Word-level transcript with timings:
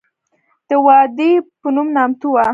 د 0.67 0.69
وادي 0.85 1.31
پنوم 1.59 1.87
نامتو 1.95 2.27
وه. 2.33 2.43